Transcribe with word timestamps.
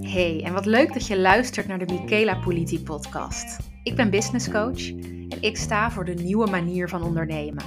Hey, 0.00 0.42
en 0.44 0.52
wat 0.52 0.66
leuk 0.66 0.92
dat 0.92 1.06
je 1.06 1.18
luistert 1.18 1.66
naar 1.66 1.78
de 1.78 1.92
Michaela 1.92 2.34
Politi 2.34 2.82
podcast. 2.82 3.58
Ik 3.82 3.96
ben 3.96 4.10
business 4.10 4.50
coach 4.50 4.88
en 5.28 5.42
ik 5.42 5.56
sta 5.56 5.90
voor 5.90 6.04
de 6.04 6.14
nieuwe 6.14 6.50
manier 6.50 6.88
van 6.88 7.02
ondernemen. 7.02 7.64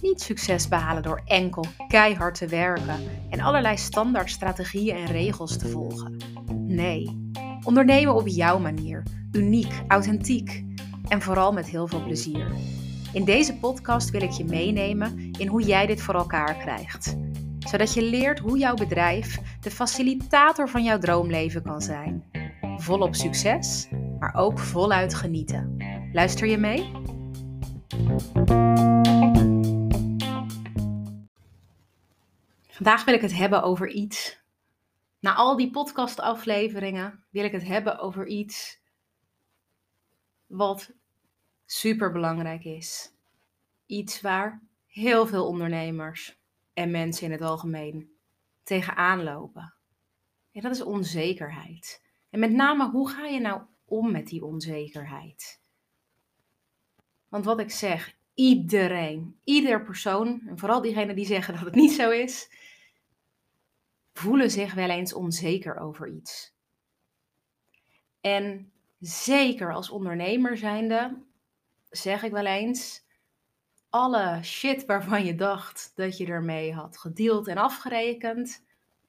Niet 0.00 0.20
succes 0.20 0.68
behalen 0.68 1.02
door 1.02 1.22
enkel 1.24 1.64
keihard 1.88 2.34
te 2.34 2.46
werken 2.46 3.00
en 3.30 3.40
allerlei 3.40 3.76
standaard 3.76 4.30
strategieën 4.30 4.96
en 4.96 5.06
regels 5.06 5.58
te 5.58 5.68
volgen. 5.68 6.16
Nee, 6.54 7.30
ondernemen 7.64 8.14
op 8.14 8.28
jouw 8.28 8.58
manier, 8.58 9.02
uniek, 9.32 9.82
authentiek 9.88 10.64
en 11.08 11.22
vooral 11.22 11.52
met 11.52 11.68
heel 11.68 11.86
veel 11.86 12.02
plezier. 12.02 12.52
In 13.12 13.24
deze 13.24 13.54
podcast 13.54 14.10
wil 14.10 14.22
ik 14.22 14.30
je 14.30 14.44
meenemen 14.44 15.30
in 15.38 15.46
hoe 15.46 15.62
jij 15.62 15.86
dit 15.86 16.02
voor 16.02 16.14
elkaar 16.14 16.56
krijgt 16.56 17.16
zodat 17.72 17.94
je 17.94 18.02
leert 18.02 18.38
hoe 18.38 18.58
jouw 18.58 18.74
bedrijf 18.74 19.38
de 19.60 19.70
facilitator 19.70 20.68
van 20.68 20.82
jouw 20.82 20.98
droomleven 20.98 21.62
kan 21.62 21.80
zijn. 21.80 22.30
Volop 22.76 23.14
succes, 23.14 23.88
maar 24.18 24.34
ook 24.34 24.58
voluit 24.58 25.14
genieten. 25.14 25.76
Luister 26.12 26.46
je 26.46 26.56
mee? 26.56 26.90
Vandaag 32.68 33.04
wil 33.04 33.14
ik 33.14 33.20
het 33.20 33.36
hebben 33.36 33.62
over 33.62 33.88
iets. 33.88 34.40
Na 35.20 35.34
al 35.34 35.56
die 35.56 35.70
podcastafleveringen 35.70 37.24
wil 37.30 37.44
ik 37.44 37.52
het 37.52 37.64
hebben 37.64 37.98
over 37.98 38.26
iets 38.26 38.80
wat 40.46 40.92
super 41.72 42.12
belangrijk 42.12 42.64
is. 42.64 43.12
Iets 43.86 44.20
waar 44.20 44.62
heel 44.86 45.26
veel 45.26 45.46
ondernemers 45.46 46.38
en 46.74 46.90
mensen 46.90 47.24
in 47.26 47.32
het 47.32 47.40
algemeen 47.40 48.10
tegenaan 48.62 49.22
lopen. 49.22 49.74
En 50.52 50.60
dat 50.62 50.72
is 50.72 50.82
onzekerheid. 50.82 52.02
En 52.30 52.38
met 52.38 52.52
name, 52.52 52.90
hoe 52.90 53.08
ga 53.08 53.26
je 53.26 53.40
nou 53.40 53.62
om 53.84 54.10
met 54.10 54.26
die 54.26 54.44
onzekerheid? 54.44 55.60
Want 57.28 57.44
wat 57.44 57.60
ik 57.60 57.70
zeg, 57.70 58.16
iedereen, 58.34 59.38
ieder 59.44 59.82
persoon, 59.82 60.42
en 60.46 60.58
vooral 60.58 60.82
diegenen 60.82 61.16
die 61.16 61.26
zeggen 61.26 61.54
dat 61.54 61.64
het 61.64 61.74
niet 61.74 61.92
zo 61.92 62.10
is, 62.10 62.50
voelen 64.12 64.50
zich 64.50 64.74
wel 64.74 64.90
eens 64.90 65.12
onzeker 65.12 65.76
over 65.76 66.08
iets. 66.08 66.54
En 68.20 68.72
zeker 68.98 69.74
als 69.74 69.90
ondernemer 69.90 70.56
zijnde, 70.56 71.22
zeg 71.92 72.22
ik 72.22 72.32
wel 72.32 72.46
eens, 72.46 73.04
alle 73.90 74.38
shit 74.42 74.86
waarvan 74.86 75.24
je 75.24 75.34
dacht 75.34 75.92
dat 75.94 76.16
je 76.16 76.26
ermee 76.26 76.72
had 76.74 76.98
gedeeld 76.98 77.48
en 77.48 77.56
afgerekend, 77.56 78.64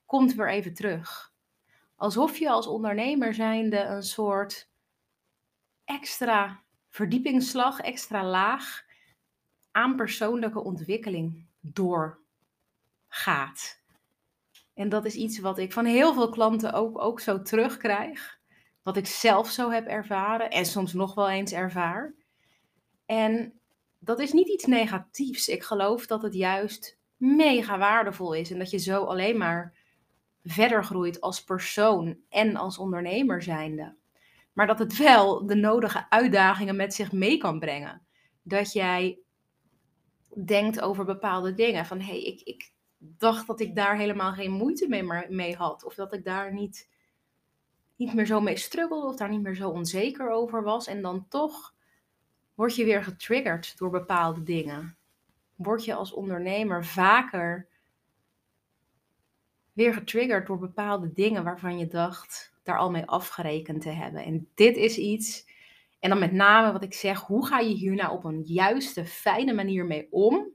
komt 0.06 0.34
weer 0.34 0.50
even 0.50 0.74
terug. 0.74 1.34
Alsof 1.96 2.38
je 2.38 2.50
als 2.50 2.68
ondernemer 2.68 3.34
zijnde 3.34 3.80
een 3.80 4.04
soort 4.04 4.70
extra 5.86 6.62
verdiepingsslag, 6.90 7.80
extra 7.80 8.24
laag 8.24 8.84
aan 9.72 9.96
persoonlijke 9.96 10.64
ontwikkeling 10.64 11.46
doorgaat. 11.60 12.22
En 14.74 14.90
dat 14.90 15.06
is 15.06 15.16
iets 15.16 15.40
wat 15.40 15.58
ik 15.58 15.74
van 15.74 15.86
heel 15.86 16.14
veel 16.14 16.30
klanten 16.30 16.74
ook, 16.74 17.00
ook 17.02 17.20
zo 17.20 17.42
terugkrijg. 17.42 18.40
Wat 18.82 18.98
ik 18.98 19.08
zelf 19.08 19.50
zo 19.50 19.70
heb 19.70 19.88
ervaren 19.88 20.50
en 20.50 20.66
soms 20.66 20.94
nog 20.94 21.14
wel 21.14 21.30
eens 21.30 21.52
ervaar. 21.52 22.14
En 23.14 23.54
dat 24.00 24.20
is 24.20 24.32
niet 24.32 24.48
iets 24.48 24.66
negatiefs. 24.66 25.48
Ik 25.48 25.64
geloof 25.64 26.06
dat 26.06 26.22
het 26.22 26.34
juist 26.34 26.98
mega 27.18 27.78
waardevol 27.78 28.34
is 28.34 28.52
en 28.52 28.60
dat 28.60 28.70
je 28.70 28.78
zo 28.78 29.04
alleen 29.04 29.38
maar 29.38 29.74
verder 30.44 30.84
groeit 30.84 31.22
als 31.22 31.44
persoon 31.44 32.18
en 32.30 32.56
als 32.56 32.78
ondernemer 32.78 33.42
zijnde. 33.42 33.96
Maar 34.54 34.68
dat 34.68 34.80
het 34.80 34.98
wel 34.98 35.46
de 35.46 35.56
nodige 35.56 36.10
uitdagingen 36.10 36.76
met 36.76 36.94
zich 36.94 37.12
mee 37.12 37.38
kan 37.38 37.60
brengen. 37.60 38.02
Dat 38.42 38.74
jij 38.74 39.20
denkt 40.46 40.82
over 40.82 41.06
bepaalde 41.06 41.54
dingen. 41.54 41.86
Van 41.86 42.00
hé, 42.00 42.06
hey, 42.06 42.24
ik, 42.24 42.42
ik 42.42 42.72
dacht 42.98 43.48
dat 43.48 43.60
ik 43.60 43.76
daar 43.76 43.98
helemaal 43.98 44.34
geen 44.34 44.52
moeite 44.52 44.88
mee, 44.88 45.04
mee 45.30 45.56
had. 45.56 45.84
Of 45.84 45.96
dat 45.96 46.14
ik 46.14 46.24
daar 46.24 46.54
niet, 46.54 46.90
niet 47.96 48.14
meer 48.14 48.26
zo 48.26 48.42
mee 48.42 48.58
struggelde. 48.58 49.08
Of 49.08 49.16
daar 49.16 49.30
niet 49.30 49.42
meer 49.42 49.56
zo 49.56 49.70
onzeker 49.70 50.30
over 50.30 50.64
was. 50.64 50.88
En 50.88 51.02
dan 51.02 51.26
toch 51.30 51.74
word 52.56 52.76
je 52.76 52.86
weer 52.86 53.04
getriggerd 53.04 53.78
door 53.78 53.90
bepaalde 53.90 54.44
dingen. 54.44 54.98
Word 55.56 55.86
je 55.86 55.94
als 55.94 56.14
ondernemer 56.14 56.86
vaker 56.86 57.68
weer 59.74 59.94
getriggerd 59.94 60.48
door 60.48 60.60
bepaalde 60.60 61.14
dingen 61.14 61.44
waarvan 61.44 61.78
je 61.78 61.88
dacht 61.88 62.54
daar 62.64 62.78
al 62.78 62.92
mee 62.92 63.06
afgerekend 63.06 63.82
te 63.82 63.90
hebben. 63.90 64.24
En 64.24 64.50
dit 64.54 64.76
is 64.76 64.98
iets, 64.98 65.46
en 66.00 66.10
dan 66.10 66.20
met 66.20 66.32
name 66.32 66.72
wat 66.72 66.84
ik 66.84 66.94
zeg, 66.94 67.22
hoe 67.22 67.48
ga 67.48 67.60
je 67.60 67.74
hier 67.74 67.96
nou 67.96 68.12
op 68.12 68.24
een 68.24 68.42
juiste, 68.42 69.06
fijne 69.06 69.54
manier 69.54 69.86
mee 69.86 70.08
om, 70.12 70.48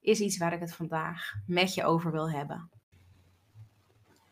is 0.00 0.20
iets 0.20 0.38
waar 0.38 0.52
ik 0.52 0.60
het 0.60 0.74
vandaag 0.74 1.32
met 1.46 1.74
je 1.74 1.84
over 1.84 2.12
wil 2.12 2.30
hebben. 2.30 2.70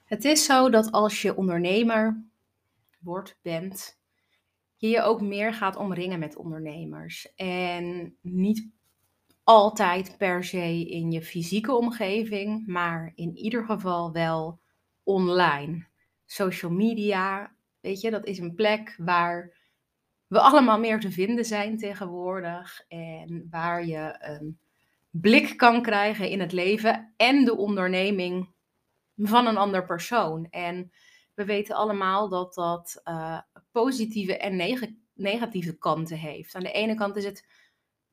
Het 0.04 0.24
is 0.24 0.44
zo 0.44 0.70
dat 0.70 0.92
als 0.92 1.22
je 1.22 1.36
ondernemer 1.36 2.24
wordt, 2.98 3.38
bent, 3.42 3.99
je 4.80 4.88
je 4.88 5.02
ook 5.02 5.20
meer 5.20 5.54
gaat 5.54 5.76
omringen 5.76 6.18
met 6.18 6.36
ondernemers. 6.36 7.34
En 7.34 8.16
niet 8.20 8.70
altijd 9.44 10.14
per 10.18 10.44
se 10.44 10.88
in 10.88 11.10
je 11.10 11.22
fysieke 11.22 11.74
omgeving, 11.74 12.66
maar 12.66 13.12
in 13.14 13.36
ieder 13.36 13.64
geval 13.64 14.12
wel 14.12 14.60
online. 15.02 15.86
Social 16.26 16.72
media, 16.72 17.54
weet 17.80 18.00
je, 18.00 18.10
dat 18.10 18.26
is 18.26 18.38
een 18.38 18.54
plek 18.54 18.94
waar 18.96 19.56
we 20.26 20.40
allemaal 20.40 20.78
meer 20.78 21.00
te 21.00 21.10
vinden 21.10 21.44
zijn 21.44 21.76
tegenwoordig. 21.76 22.84
En 22.88 23.46
waar 23.50 23.86
je 23.86 24.16
een 24.18 24.58
blik 25.10 25.56
kan 25.56 25.82
krijgen 25.82 26.28
in 26.28 26.40
het 26.40 26.52
leven 26.52 27.14
en 27.16 27.44
de 27.44 27.56
onderneming 27.56 28.52
van 29.16 29.46
een 29.46 29.56
ander 29.56 29.84
persoon. 29.84 30.46
En 30.50 30.92
we 31.40 31.46
weten 31.46 31.76
allemaal 31.76 32.28
dat 32.28 32.54
dat 32.54 33.00
uh, 33.04 33.38
positieve 33.70 34.36
en 34.38 34.82
negatieve 35.14 35.78
kanten 35.78 36.16
heeft. 36.16 36.54
Aan 36.54 36.62
de 36.62 36.72
ene 36.72 36.94
kant 36.94 37.16
is 37.16 37.24
het 37.24 37.46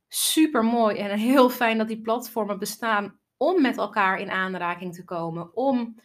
super 0.07 0.63
mooi 0.63 0.97
en 0.97 1.19
heel 1.19 1.49
fijn 1.49 1.77
dat 1.77 1.87
die 1.87 2.01
platformen 2.01 2.59
bestaan 2.59 3.19
om 3.37 3.61
met 3.61 3.77
elkaar 3.77 4.19
in 4.19 4.31
aanraking 4.31 4.95
te 4.95 5.03
komen, 5.03 5.55
om 5.55 5.99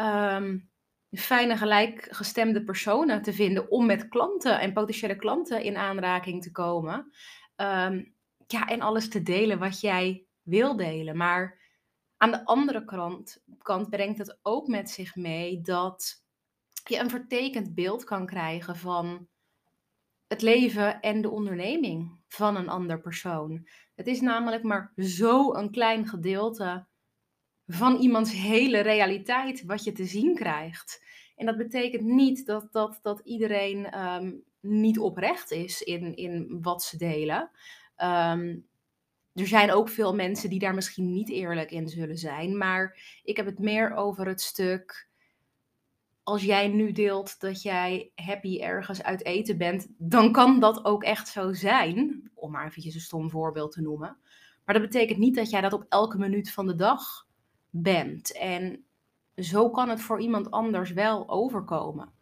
um, 0.00 0.70
fijne 1.10 1.56
gelijkgestemde 1.56 2.64
personen 2.64 3.22
te 3.22 3.32
vinden, 3.32 3.70
om 3.70 3.86
met 3.86 4.08
klanten 4.08 4.60
en 4.60 4.72
potentiële 4.72 5.16
klanten 5.16 5.62
in 5.62 5.76
aanraking 5.76 6.42
te 6.42 6.52
komen. 6.52 7.12
Ehm, 7.56 8.04
ja, 8.46 8.66
en 8.66 8.80
alles 8.80 9.08
te 9.08 9.22
delen 9.22 9.58
wat 9.58 9.80
jij 9.80 10.26
wil 10.42 10.76
delen. 10.76 11.16
Maar 11.16 11.64
aan 12.16 12.30
de 12.30 12.44
andere 12.44 12.84
kant, 12.84 13.42
kant 13.62 13.90
brengt 13.90 14.18
het 14.18 14.38
ook 14.42 14.66
met 14.66 14.90
zich 14.90 15.16
mee 15.16 15.60
dat 15.60 16.24
je 16.88 16.98
een 16.98 17.10
vertekend 17.10 17.74
beeld 17.74 18.04
kan 18.04 18.26
krijgen 18.26 18.76
van 18.76 19.28
het 20.26 20.42
leven 20.42 21.00
en 21.00 21.20
de 21.20 21.30
onderneming 21.30 22.20
van 22.28 22.56
een 22.56 22.68
ander 22.68 23.00
persoon. 23.00 23.68
Het 23.94 24.06
is 24.06 24.20
namelijk 24.20 24.62
maar 24.62 24.92
zo 24.96 25.54
een 25.54 25.70
klein 25.70 26.08
gedeelte 26.08 26.86
van 27.66 27.96
iemands 27.96 28.32
hele 28.32 28.80
realiteit 28.80 29.64
wat 29.64 29.84
je 29.84 29.92
te 29.92 30.04
zien 30.04 30.34
krijgt. 30.34 31.04
En 31.36 31.46
dat 31.46 31.56
betekent 31.56 32.02
niet 32.02 32.46
dat, 32.46 32.72
dat, 32.72 32.98
dat 33.02 33.20
iedereen 33.24 33.90
ehm, 33.90 34.32
niet 34.60 34.98
oprecht 34.98 35.50
is 35.50 35.82
in, 35.82 36.16
in 36.16 36.58
wat 36.62 36.82
ze 36.82 36.96
delen. 36.96 37.50
Ehm, 37.96 38.56
er 39.32 39.46
zijn 39.46 39.72
ook 39.72 39.88
veel 39.88 40.14
mensen 40.14 40.50
die 40.50 40.58
daar 40.58 40.74
misschien 40.74 41.12
niet 41.12 41.30
eerlijk 41.30 41.70
in 41.70 41.88
zullen 41.88 42.18
zijn. 42.18 42.58
Maar 42.58 43.00
ik 43.22 43.36
heb 43.36 43.46
het 43.46 43.58
meer 43.58 43.94
over 43.94 44.26
het 44.26 44.40
stuk 44.40 45.05
als 46.26 46.42
jij 46.42 46.68
nu 46.68 46.92
deelt 46.92 47.40
dat 47.40 47.62
jij 47.62 48.10
happy 48.14 48.58
ergens 48.60 49.02
uit 49.02 49.24
eten 49.24 49.58
bent, 49.58 49.86
dan 49.98 50.32
kan 50.32 50.60
dat 50.60 50.84
ook 50.84 51.04
echt 51.04 51.28
zo 51.28 51.52
zijn. 51.52 52.30
Om 52.34 52.50
maar 52.50 52.66
eventjes 52.66 52.94
een 52.94 53.00
stom 53.00 53.30
voorbeeld 53.30 53.72
te 53.72 53.80
noemen. 53.80 54.16
Maar 54.64 54.74
dat 54.74 54.90
betekent 54.90 55.18
niet 55.18 55.34
dat 55.34 55.50
jij 55.50 55.60
dat 55.60 55.72
op 55.72 55.86
elke 55.88 56.18
minuut 56.18 56.52
van 56.52 56.66
de 56.66 56.74
dag 56.74 57.26
bent. 57.70 58.32
En 58.32 58.84
zo 59.36 59.70
kan 59.70 59.88
het 59.88 60.00
voor 60.00 60.20
iemand 60.20 60.50
anders 60.50 60.92
wel 60.92 61.28
overkomen. 61.28 62.12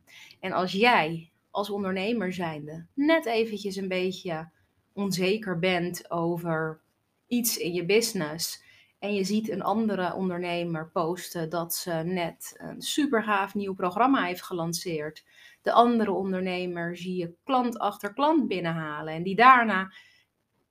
En 0.41 0.53
als 0.53 0.73
jij 0.73 1.31
als 1.51 1.71
ondernemer 1.71 2.33
zijnde 2.33 2.87
net 2.95 3.27
eventjes 3.27 3.77
een 3.77 3.89
beetje 3.89 4.51
onzeker 4.93 5.59
bent 5.59 6.11
over 6.11 6.81
iets 7.27 7.57
in 7.57 7.73
je 7.73 7.85
business 7.85 8.64
en 9.05 9.15
je 9.15 9.25
ziet 9.25 9.51
een 9.51 9.63
andere 9.63 10.15
ondernemer 10.15 10.91
posten 10.91 11.51
dat 11.51 11.75
ze 11.75 11.93
net 11.93 12.55
een 12.57 12.83
super 12.83 13.23
gaaf 13.23 13.55
nieuw 13.55 13.75
programma 13.75 14.25
heeft 14.25 14.43
gelanceerd. 14.43 15.25
De 15.63 15.73
andere 15.73 16.13
ondernemer 16.13 16.97
zie 16.97 17.17
je 17.17 17.35
klant 17.43 17.79
achter 17.79 18.13
klant 18.13 18.49
binnenhalen 18.49 19.15
en 19.15 19.23
die 19.23 19.37
daarna, 19.37 19.93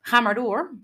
ga 0.01 0.19
maar 0.19 0.35
door. 0.35 0.77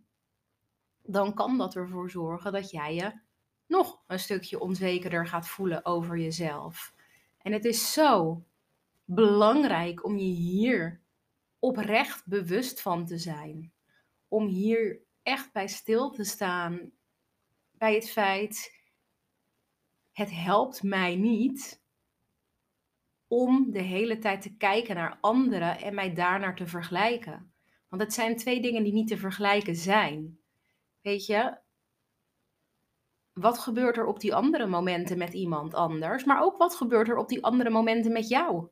Dan 1.03 1.33
kan 1.33 1.57
dat 1.57 1.75
ervoor 1.75 2.09
zorgen 2.09 2.51
dat 2.51 2.71
jij 2.71 2.95
je 2.95 3.19
nog 3.67 4.01
een 4.07 4.19
stukje 4.19 4.59
onzekerder 4.59 5.27
gaat 5.27 5.47
voelen 5.47 5.85
over 5.85 6.17
jezelf. 6.17 6.93
En 7.41 7.51
het 7.51 7.65
is 7.65 7.93
zo 7.93 8.43
belangrijk 9.05 10.05
om 10.05 10.17
je 10.17 10.33
hier 10.33 11.01
oprecht 11.59 12.25
bewust 12.25 12.81
van 12.81 13.05
te 13.05 13.17
zijn. 13.17 13.71
Om 14.27 14.47
hier 14.47 14.99
echt 15.23 15.51
bij 15.53 15.67
stil 15.67 16.09
te 16.09 16.23
staan 16.23 16.91
bij 17.79 17.93
het 17.93 18.09
feit, 18.09 18.81
het 20.11 20.31
helpt 20.31 20.83
mij 20.83 21.15
niet 21.15 21.81
om 23.27 23.71
de 23.71 23.81
hele 23.81 24.17
tijd 24.17 24.41
te 24.41 24.55
kijken 24.57 24.95
naar 24.95 25.17
anderen 25.21 25.79
en 25.79 25.95
mij 25.95 26.13
daarnaar 26.13 26.55
te 26.55 26.67
vergelijken. 26.67 27.53
Want 27.87 28.01
het 28.01 28.13
zijn 28.13 28.37
twee 28.37 28.61
dingen 28.61 28.83
die 28.83 28.93
niet 28.93 29.07
te 29.07 29.17
vergelijken 29.17 29.75
zijn. 29.75 30.39
Weet 31.01 31.25
je, 31.25 31.57
wat 33.33 33.59
gebeurt 33.59 33.97
er 33.97 34.05
op 34.05 34.19
die 34.19 34.35
andere 34.35 34.67
momenten 34.67 35.17
met 35.17 35.33
iemand 35.33 35.73
anders, 35.73 36.23
maar 36.23 36.41
ook 36.41 36.57
wat 36.57 36.75
gebeurt 36.75 37.09
er 37.09 37.17
op 37.17 37.29
die 37.29 37.43
andere 37.43 37.69
momenten 37.69 38.11
met 38.11 38.27
jou? 38.27 38.69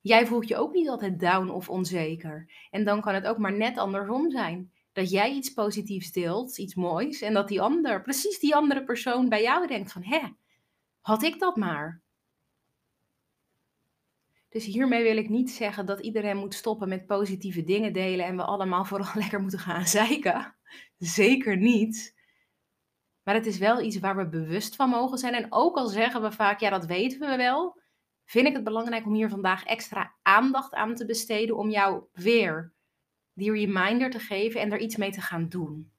Jij 0.00 0.26
voelt 0.26 0.48
je 0.48 0.56
ook 0.56 0.72
niet 0.72 0.88
altijd 0.88 1.20
down 1.20 1.48
of 1.48 1.68
onzeker. 1.68 2.50
En 2.70 2.84
dan 2.84 3.00
kan 3.00 3.14
het 3.14 3.26
ook 3.26 3.38
maar 3.38 3.56
net 3.56 3.78
andersom 3.78 4.30
zijn. 4.30 4.72
Dat 4.94 5.10
jij 5.10 5.32
iets 5.32 5.52
positiefs 5.52 6.12
deelt, 6.12 6.58
iets 6.58 6.74
moois, 6.74 7.20
en 7.20 7.34
dat 7.34 7.48
die 7.48 7.60
ander, 7.60 8.02
precies 8.02 8.38
die 8.38 8.54
andere 8.54 8.84
persoon 8.84 9.28
bij 9.28 9.42
jou 9.42 9.66
denkt 9.66 9.92
van, 9.92 10.02
hè, 10.02 10.20
had 11.00 11.22
ik 11.22 11.38
dat 11.38 11.56
maar? 11.56 12.02
Dus 14.48 14.64
hiermee 14.64 15.02
wil 15.02 15.16
ik 15.16 15.28
niet 15.28 15.50
zeggen 15.50 15.86
dat 15.86 16.00
iedereen 16.00 16.36
moet 16.36 16.54
stoppen 16.54 16.88
met 16.88 17.06
positieve 17.06 17.64
dingen 17.64 17.92
delen 17.92 18.26
en 18.26 18.36
we 18.36 18.44
allemaal 18.44 18.84
vooral 18.90 19.12
lekker 19.14 19.40
moeten 19.40 19.58
gaan 19.58 19.86
zeiken. 19.86 20.56
Zeker 20.98 21.56
niet. 21.56 22.14
Maar 23.22 23.34
het 23.34 23.46
is 23.46 23.58
wel 23.58 23.80
iets 23.80 23.98
waar 23.98 24.16
we 24.16 24.28
bewust 24.28 24.76
van 24.76 24.88
mogen 24.88 25.18
zijn. 25.18 25.34
En 25.34 25.46
ook 25.52 25.76
al 25.76 25.86
zeggen 25.86 26.22
we 26.22 26.32
vaak, 26.32 26.60
ja, 26.60 26.70
dat 26.70 26.86
weten 26.86 27.20
we 27.20 27.36
wel, 27.36 27.80
vind 28.24 28.46
ik 28.46 28.52
het 28.52 28.64
belangrijk 28.64 29.06
om 29.06 29.14
hier 29.14 29.28
vandaag 29.28 29.64
extra 29.64 30.14
aandacht 30.22 30.74
aan 30.74 30.94
te 30.94 31.06
besteden 31.06 31.56
om 31.56 31.70
jou 31.70 32.04
weer 32.12 32.73
die 33.34 33.52
reminder 33.52 34.10
te 34.10 34.18
geven 34.18 34.60
en 34.60 34.72
er 34.72 34.80
iets 34.80 34.96
mee 34.96 35.10
te 35.10 35.20
gaan 35.20 35.48
doen. 35.48 35.90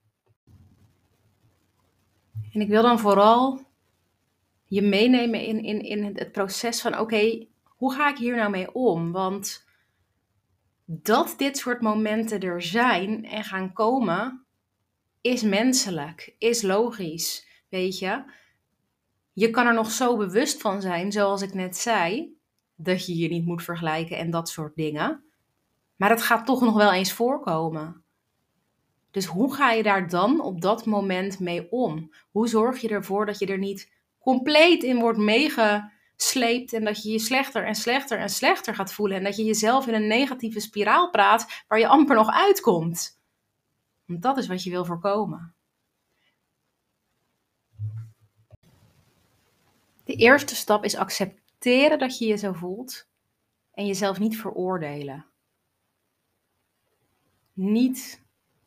En 2.54 2.62
ik 2.62 2.68
wil 2.68 2.82
dan 2.82 3.00
vooral 3.00 3.66
je 4.66 4.82
meenemen 4.82 5.42
in, 5.42 5.64
in, 5.64 5.82
in 5.82 6.04
het 6.04 6.32
proces 6.32 6.82
van: 6.82 7.00
oké, 7.00 7.48
hoe 7.64 7.94
ga 7.94 8.10
ik 8.10 8.18
hier 8.18 8.36
nou 8.36 8.50
mee 8.50 8.74
om? 8.74 9.12
Want 9.12 9.68
dat 10.86 11.34
dit 11.38 11.58
soort 11.58 11.82
momenten 11.82 12.40
er 12.40 12.62
zijn 12.62 13.26
en 13.26 13.44
gaan 13.44 13.74
komen, 13.74 14.46
is 15.22 15.42
menselijk, 15.42 16.36
is 16.38 16.62
logisch. 16.62 17.48
Weet 17.70 18.00
je, 18.00 18.24
je 19.34 19.50
kan 19.50 19.68
er 19.68 19.74
nog 19.74 19.92
zo 19.92 20.18
bewust 20.18 20.62
van 20.62 20.82
zijn, 20.82 21.12
zoals 21.12 21.42
ik 21.42 21.54
net 21.54 21.78
zei, 21.78 22.38
dat 22.76 23.06
je 23.06 23.18
je 23.18 23.28
niet 23.28 23.46
moet 23.46 23.64
vergelijken 23.64 24.18
en 24.18 24.30
dat 24.30 24.50
soort 24.50 24.76
dingen. 24.76 25.25
Maar 25.96 26.10
het 26.10 26.22
gaat 26.22 26.46
toch 26.46 26.62
nog 26.62 26.76
wel 26.76 26.94
eens 26.94 27.14
voorkomen. 27.14 28.04
Dus 29.12 29.26
hoe 29.26 29.54
ga 29.54 29.72
je 29.72 29.84
daar 29.84 30.10
dan 30.10 30.42
op 30.42 30.62
dat 30.62 30.86
moment 30.86 31.40
mee 31.40 31.72
om? 31.72 32.14
Hoe 32.32 32.48
zorg 32.48 32.82
je 32.82 32.90
ervoor 32.90 33.26
dat 33.26 33.40
je 33.40 33.46
er 33.46 33.58
niet 33.58 33.92
compleet 34.20 34.84
in 34.84 35.00
wordt 35.00 35.20
meegesleept 35.20 36.74
en 36.74 36.84
dat 36.84 37.04
je 37.04 37.12
je 37.12 37.20
slechter 37.20 37.66
en 37.66 37.76
slechter 37.76 38.20
en 38.20 38.30
slechter 38.30 38.76
gaat 38.76 38.94
voelen 38.94 39.18
en 39.18 39.24
dat 39.24 39.36
je 39.36 39.44
jezelf 39.44 39.88
in 39.88 39.94
een 39.94 40.08
negatieve 40.08 40.60
spiraal 40.60 41.10
praat 41.10 41.64
waar 41.68 41.80
je 41.80 41.88
amper 41.88 42.16
nog 42.16 42.30
uitkomt? 42.30 43.20
Want 44.06 44.22
dat 44.22 44.38
is 44.38 44.48
wat 44.48 44.64
je 44.64 44.70
wil 44.70 44.86
voorkomen. 44.86 45.56
De 50.04 50.14
eerste 50.14 50.56
stap 50.56 50.84
is 50.84 50.96
accepteren 50.96 52.00
dat 52.00 52.18
je 52.18 52.28
je 52.28 52.36
zo 52.36 52.54
voelt 52.54 53.08
en 53.72 53.86
jezelf 53.86 54.20
niet 54.20 54.38
veroordelen. 54.38 55.26
Niet 57.56 58.24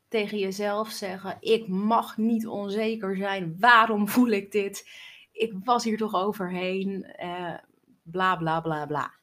tegen 0.07 0.37
jezelf 0.37 0.89
zeggen: 0.89 1.37
Ik 1.39 1.67
mag 1.67 2.17
niet 2.17 2.47
onzeker 2.47 3.17
zijn. 3.17 3.55
Waarom 3.59 4.07
voel 4.13 4.27
ik 4.27 4.51
dit? 4.51 4.89
Ik 5.31 5.53
was 5.63 5.83
hier 5.83 5.97
toch 5.97 6.13
overheen. 6.13 7.03
Eh, 7.03 7.57
bla 8.03 8.35
bla 8.35 8.61
bla 8.61 8.85
bla. 8.85 9.13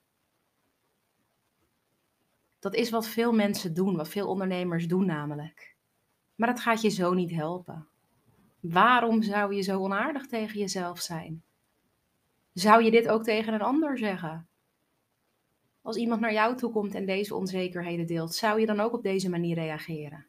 Dat 2.58 2.74
is 2.74 2.90
wat 2.90 3.08
veel 3.08 3.32
mensen 3.32 3.74
doen, 3.74 3.96
wat 3.96 4.08
veel 4.08 4.28
ondernemers 4.28 4.88
doen 4.88 5.06
namelijk. 5.06 5.76
Maar 6.34 6.48
dat 6.48 6.60
gaat 6.60 6.80
je 6.82 6.88
zo 6.88 7.14
niet 7.14 7.30
helpen. 7.30 7.88
Waarom 8.60 9.22
zou 9.22 9.54
je 9.54 9.62
zo 9.62 9.78
onaardig 9.80 10.26
tegen 10.26 10.58
jezelf 10.58 11.00
zijn? 11.00 11.42
Zou 12.52 12.82
je 12.82 12.90
dit 12.90 13.08
ook 13.08 13.24
tegen 13.24 13.54
een 13.54 13.62
ander 13.62 13.98
zeggen? 13.98 14.48
Als 15.86 15.96
iemand 15.96 16.20
naar 16.20 16.32
jou 16.32 16.56
toe 16.56 16.70
komt 16.70 16.94
en 16.94 17.06
deze 17.06 17.34
onzekerheden 17.34 18.06
deelt, 18.06 18.34
zou 18.34 18.60
je 18.60 18.66
dan 18.66 18.80
ook 18.80 18.92
op 18.92 19.02
deze 19.02 19.28
manier 19.28 19.54
reageren? 19.54 20.26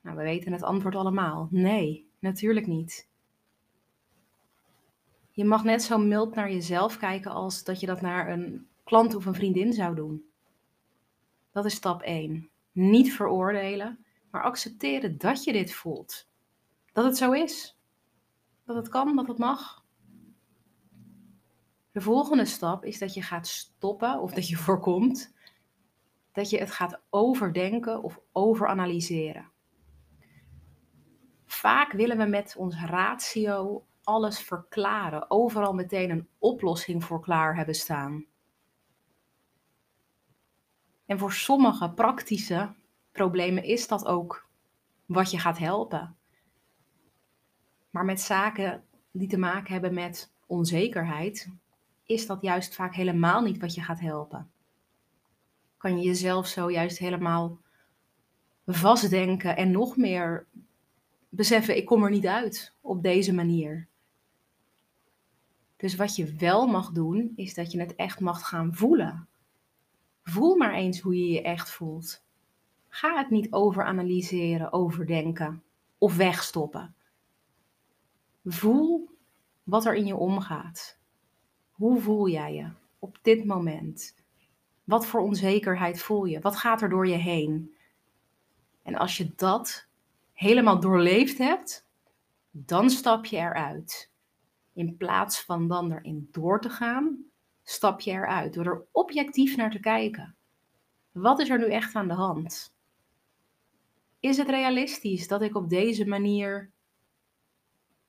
Nou, 0.00 0.16
we 0.16 0.22
weten 0.22 0.52
het 0.52 0.62
antwoord 0.62 0.94
allemaal. 0.94 1.48
Nee, 1.50 2.08
natuurlijk 2.18 2.66
niet. 2.66 3.08
Je 5.30 5.44
mag 5.44 5.64
net 5.64 5.82
zo 5.82 5.98
mild 5.98 6.34
naar 6.34 6.52
jezelf 6.52 6.96
kijken 6.96 7.30
als 7.30 7.64
dat 7.64 7.80
je 7.80 7.86
dat 7.86 8.00
naar 8.00 8.30
een 8.30 8.66
klant 8.84 9.14
of 9.14 9.26
een 9.26 9.34
vriendin 9.34 9.72
zou 9.72 9.94
doen. 9.94 10.24
Dat 11.52 11.64
is 11.64 11.74
stap 11.74 12.02
1. 12.02 12.48
Niet 12.72 13.12
veroordelen, 13.12 14.04
maar 14.30 14.42
accepteren 14.42 15.18
dat 15.18 15.44
je 15.44 15.52
dit 15.52 15.72
voelt. 15.72 16.28
Dat 16.92 17.04
het 17.04 17.16
zo 17.16 17.32
is. 17.32 17.76
Dat 18.64 18.76
het 18.76 18.88
kan, 18.88 19.16
dat 19.16 19.28
het 19.28 19.38
mag. 19.38 19.77
De 21.98 22.04
volgende 22.04 22.44
stap 22.44 22.84
is 22.84 22.98
dat 22.98 23.14
je 23.14 23.22
gaat 23.22 23.46
stoppen 23.46 24.20
of 24.20 24.32
dat 24.32 24.48
je 24.48 24.56
voorkomt 24.66 25.34
dat 26.32 26.50
je 26.50 26.58
het 26.58 26.70
gaat 26.70 27.00
overdenken 27.10 28.02
of 28.02 28.20
overanalyseren. 28.32 29.50
Vaak 31.46 31.92
willen 31.92 32.18
we 32.18 32.24
met 32.24 32.54
ons 32.58 32.84
ratio 32.84 33.86
alles 34.02 34.40
verklaren, 34.40 35.30
overal 35.30 35.72
meteen 35.72 36.10
een 36.10 36.28
oplossing 36.38 37.04
voor 37.04 37.20
klaar 37.20 37.56
hebben 37.56 37.74
staan. 37.74 38.24
En 41.06 41.18
voor 41.18 41.32
sommige 41.32 41.90
praktische 41.90 42.74
problemen 43.12 43.62
is 43.64 43.88
dat 43.88 44.06
ook 44.06 44.48
wat 45.06 45.30
je 45.30 45.38
gaat 45.38 45.58
helpen. 45.58 46.16
Maar 47.90 48.04
met 48.04 48.20
zaken 48.20 48.84
die 49.10 49.28
te 49.28 49.38
maken 49.38 49.72
hebben 49.72 49.94
met 49.94 50.32
onzekerheid, 50.46 51.48
is 52.08 52.26
dat 52.26 52.42
juist 52.42 52.74
vaak 52.74 52.94
helemaal 52.94 53.42
niet 53.42 53.58
wat 53.58 53.74
je 53.74 53.82
gaat 53.82 54.00
helpen. 54.00 54.50
Kan 55.76 55.98
je 55.98 56.04
jezelf 56.04 56.46
zo 56.46 56.70
juist 56.70 56.98
helemaal 56.98 57.58
vastdenken 58.66 59.56
en 59.56 59.70
nog 59.70 59.96
meer 59.96 60.46
beseffen, 61.28 61.76
ik 61.76 61.86
kom 61.86 62.04
er 62.04 62.10
niet 62.10 62.26
uit 62.26 62.74
op 62.80 63.02
deze 63.02 63.34
manier. 63.34 63.88
Dus 65.76 65.96
wat 65.96 66.16
je 66.16 66.34
wel 66.34 66.66
mag 66.66 66.90
doen, 66.90 67.32
is 67.36 67.54
dat 67.54 67.72
je 67.72 67.80
het 67.80 67.94
echt 67.94 68.20
mag 68.20 68.48
gaan 68.48 68.74
voelen. 68.74 69.28
Voel 70.22 70.56
maar 70.56 70.74
eens 70.74 71.00
hoe 71.00 71.16
je 71.16 71.32
je 71.32 71.42
echt 71.42 71.70
voelt. 71.70 72.24
Ga 72.88 73.16
het 73.16 73.30
niet 73.30 73.52
overanalyseren, 73.52 74.72
overdenken 74.72 75.62
of 75.98 76.16
wegstoppen. 76.16 76.94
Voel 78.44 79.10
wat 79.62 79.86
er 79.86 79.94
in 79.94 80.06
je 80.06 80.16
omgaat. 80.16 80.97
Hoe 81.78 82.00
voel 82.00 82.28
jij 82.28 82.54
je 82.54 82.70
op 82.98 83.18
dit 83.22 83.44
moment? 83.44 84.14
Wat 84.84 85.06
voor 85.06 85.20
onzekerheid 85.20 86.02
voel 86.02 86.24
je? 86.24 86.40
Wat 86.40 86.56
gaat 86.56 86.82
er 86.82 86.88
door 86.88 87.08
je 87.08 87.16
heen? 87.16 87.76
En 88.82 88.94
als 88.94 89.16
je 89.16 89.32
dat 89.36 89.86
helemaal 90.32 90.80
doorleefd 90.80 91.38
hebt, 91.38 91.86
dan 92.50 92.90
stap 92.90 93.24
je 93.24 93.36
eruit. 93.36 94.10
In 94.72 94.96
plaats 94.96 95.40
van 95.40 95.68
dan 95.68 95.92
erin 95.92 96.28
door 96.30 96.60
te 96.60 96.70
gaan, 96.70 97.24
stap 97.62 98.00
je 98.00 98.10
eruit 98.10 98.54
door 98.54 98.66
er 98.66 98.86
objectief 98.92 99.56
naar 99.56 99.70
te 99.70 99.80
kijken. 99.80 100.36
Wat 101.12 101.40
is 101.40 101.50
er 101.50 101.58
nu 101.58 101.70
echt 101.70 101.94
aan 101.94 102.08
de 102.08 102.14
hand? 102.14 102.74
Is 104.20 104.36
het 104.36 104.48
realistisch 104.48 105.28
dat 105.28 105.42
ik 105.42 105.56
op 105.56 105.68
deze 105.68 106.06
manier 106.06 106.70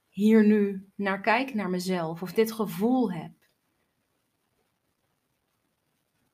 hier 0.09 0.45
nu 0.45 0.89
naar 0.95 1.21
kijk 1.21 1.53
naar 1.53 1.69
mezelf 1.69 2.21
of 2.21 2.33
dit 2.33 2.51
gevoel 2.51 3.11
heb? 3.11 3.38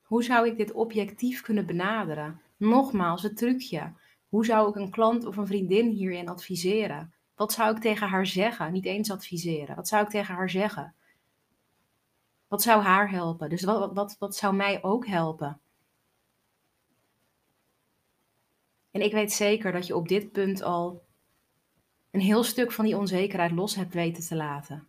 Hoe 0.06 0.24
zou 0.24 0.46
ik 0.46 0.56
dit 0.56 0.72
objectief 0.72 1.42
kunnen 1.42 1.66
benaderen? 1.66 2.40
Nogmaals, 2.56 3.22
het 3.22 3.36
trucje. 3.36 3.92
Hoe 4.28 4.44
zou 4.44 4.68
ik 4.68 4.74
een 4.74 4.90
klant 4.90 5.24
of 5.24 5.36
een 5.36 5.46
vriendin 5.46 5.88
hierin 5.88 6.28
adviseren? 6.28 7.12
Wat 7.34 7.52
zou 7.52 7.74
ik 7.74 7.82
tegen 7.82 8.08
haar 8.08 8.26
zeggen? 8.26 8.72
Niet 8.72 8.84
eens 8.84 9.10
adviseren. 9.10 9.76
Wat 9.76 9.88
zou 9.88 10.04
ik 10.04 10.10
tegen 10.10 10.34
haar 10.34 10.50
zeggen? 10.50 10.94
Wat 12.48 12.62
zou 12.62 12.82
haar 12.82 13.10
helpen? 13.10 13.48
Dus 13.48 13.62
wat, 13.64 13.92
wat, 13.94 14.16
wat 14.18 14.36
zou 14.36 14.54
mij 14.54 14.82
ook 14.82 15.06
helpen? 15.06 15.60
En 18.90 19.02
ik 19.02 19.12
weet 19.12 19.32
zeker 19.32 19.72
dat 19.72 19.86
je 19.86 19.96
op 19.96 20.08
dit 20.08 20.32
punt 20.32 20.62
al 20.62 21.04
een 22.10 22.20
heel 22.20 22.44
stuk 22.44 22.72
van 22.72 22.84
die 22.84 22.96
onzekerheid 22.96 23.50
los 23.50 23.74
hebt 23.74 23.94
weten 23.94 24.22
te 24.22 24.36
laten. 24.36 24.88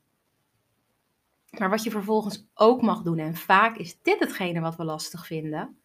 Maar 1.50 1.70
wat 1.70 1.84
je 1.84 1.92
vervolgens 1.92 2.46
ook 2.54 2.82
mag 2.82 3.02
doen, 3.02 3.20
en 3.20 3.36
vaak 3.36 3.78
is 3.78 4.02
dit 4.02 4.20
hetgene 4.20 4.60
wat 4.60 4.76
we 4.76 4.84
lastig 4.84 5.26
vinden, 5.26 5.78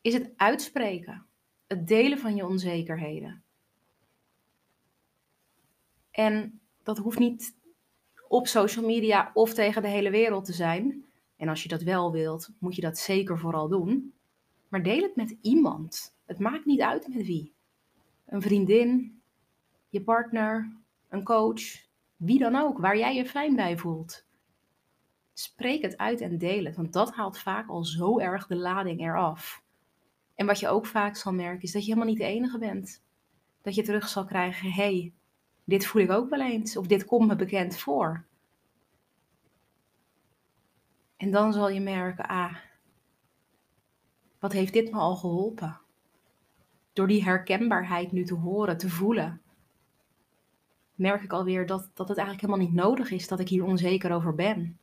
is 0.00 0.14
het 0.14 0.30
uitspreken. 0.36 1.26
Het 1.66 1.88
delen 1.88 2.18
van 2.18 2.34
je 2.34 2.46
onzekerheden. 2.46 3.42
En 6.10 6.60
dat 6.82 6.98
hoeft 6.98 7.18
niet 7.18 7.54
op 8.28 8.46
social 8.46 8.86
media 8.86 9.30
of 9.34 9.54
tegen 9.54 9.82
de 9.82 9.88
hele 9.88 10.10
wereld 10.10 10.44
te 10.44 10.52
zijn. 10.52 11.04
En 11.36 11.48
als 11.48 11.62
je 11.62 11.68
dat 11.68 11.82
wel 11.82 12.12
wilt, 12.12 12.50
moet 12.58 12.74
je 12.74 12.80
dat 12.80 12.98
zeker 12.98 13.38
vooral 13.38 13.68
doen. 13.68 14.14
Maar 14.68 14.82
deel 14.82 15.02
het 15.02 15.16
met 15.16 15.36
iemand. 15.40 16.14
Het 16.24 16.38
maakt 16.38 16.64
niet 16.64 16.80
uit 16.80 17.08
met 17.08 17.26
wie. 17.26 17.52
Een 18.26 18.42
vriendin, 18.42 19.20
je 19.88 20.02
partner, 20.02 20.72
een 21.08 21.24
coach, 21.24 21.62
wie 22.16 22.38
dan 22.38 22.56
ook, 22.56 22.78
waar 22.78 22.98
jij 22.98 23.14
je 23.14 23.26
fijn 23.26 23.56
bij 23.56 23.78
voelt. 23.78 24.24
Spreek 25.40 25.82
het 25.82 25.96
uit 25.96 26.20
en 26.20 26.38
deel 26.38 26.64
het, 26.64 26.76
want 26.76 26.92
dat 26.92 27.14
haalt 27.14 27.38
vaak 27.38 27.68
al 27.68 27.84
zo 27.84 28.18
erg 28.18 28.46
de 28.46 28.56
lading 28.56 29.00
eraf. 29.00 29.62
En 30.34 30.46
wat 30.46 30.60
je 30.60 30.68
ook 30.68 30.86
vaak 30.86 31.16
zal 31.16 31.32
merken, 31.32 31.62
is 31.62 31.72
dat 31.72 31.82
je 31.82 31.88
helemaal 31.88 32.08
niet 32.08 32.20
de 32.20 32.26
enige 32.26 32.58
bent. 32.58 33.02
Dat 33.62 33.74
je 33.74 33.82
terug 33.82 34.08
zal 34.08 34.24
krijgen, 34.24 34.72
hey, 34.72 35.12
dit 35.64 35.86
voel 35.86 36.02
ik 36.02 36.10
ook 36.10 36.30
wel 36.30 36.40
eens, 36.40 36.76
of 36.76 36.86
dit 36.86 37.04
komt 37.04 37.28
me 37.28 37.36
bekend 37.36 37.78
voor. 37.78 38.24
En 41.16 41.30
dan 41.30 41.52
zal 41.52 41.70
je 41.70 41.80
merken, 41.80 42.26
ah, 42.26 42.56
wat 44.38 44.52
heeft 44.52 44.72
dit 44.72 44.90
me 44.90 44.98
al 44.98 45.16
geholpen? 45.16 45.80
Door 46.92 47.06
die 47.06 47.24
herkenbaarheid 47.24 48.12
nu 48.12 48.24
te 48.24 48.34
horen, 48.34 48.78
te 48.78 48.88
voelen, 48.88 49.40
merk 50.94 51.22
ik 51.22 51.32
alweer 51.32 51.66
dat, 51.66 51.90
dat 51.94 52.08
het 52.08 52.18
eigenlijk 52.18 52.46
helemaal 52.46 52.66
niet 52.66 52.84
nodig 52.84 53.10
is 53.10 53.28
dat 53.28 53.40
ik 53.40 53.48
hier 53.48 53.64
onzeker 53.64 54.12
over 54.12 54.34
ben. 54.34 54.80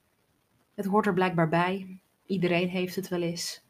Het 0.78 0.86
hoort 0.86 1.06
er 1.06 1.14
blijkbaar 1.14 1.50
bij. 1.50 2.00
Iedereen 2.26 2.70
heeft 2.70 2.96
het 2.96 3.08
wel 3.08 3.22
eens. 3.22 3.62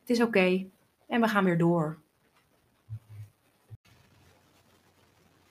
Het 0.00 0.10
is 0.10 0.20
oké 0.20 0.70
en 1.06 1.20
we 1.20 1.28
gaan 1.28 1.44
weer 1.44 1.58
door. 1.58 2.00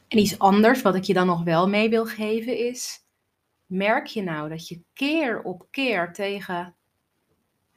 En 0.07 0.17
iets 0.17 0.39
anders 0.39 0.81
wat 0.81 0.95
ik 0.95 1.03
je 1.03 1.13
dan 1.13 1.27
nog 1.27 1.43
wel 1.43 1.69
mee 1.69 1.89
wil 1.89 2.05
geven 2.05 2.57
is: 2.57 3.05
merk 3.65 4.05
je 4.05 4.21
nou 4.21 4.49
dat 4.49 4.67
je 4.67 4.81
keer 4.93 5.41
op 5.41 5.67
keer 5.71 6.13
tegen 6.13 6.75